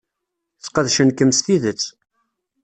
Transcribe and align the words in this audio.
Sqedcen-kem 0.65 1.31
s 1.37 1.39
tidet. 1.45 1.83